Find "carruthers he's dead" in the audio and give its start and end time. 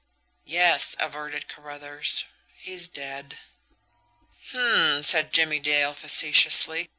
1.47-3.37